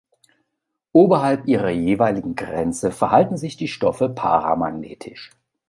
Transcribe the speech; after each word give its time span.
Oberhalb 0.93 1.47
ihrer 1.47 1.69
jeweiligen 1.69 2.33
Grenze 2.33 2.91
verhalten 2.91 3.37
sich 3.37 3.55
die 3.55 3.67
Stoffe 3.67 4.09
paramagnetisch. 4.09 5.29